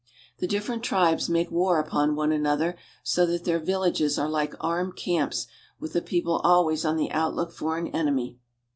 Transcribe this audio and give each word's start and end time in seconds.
The 0.39 0.47
different 0.47 0.81
tribes 0.81 1.29
make 1.29 1.51
war 1.51 1.77
upon 1.77 2.15
one 2.15 2.31
another, 2.31 2.75
so 3.03 3.23
that 3.27 3.45
their 3.45 3.59
villages 3.59 4.17
are 4.17 4.27
like 4.27 4.55
armed 4.59 4.95
camps 4.95 5.45
with 5.79 5.93
the 5.93 6.01
people 6.01 6.41
always 6.43 6.83
on 6.83 6.97
the 6.97 7.11
outlook 7.11 7.51
for 7.51 7.77
an 7.77 7.87
enemy. 7.89 8.39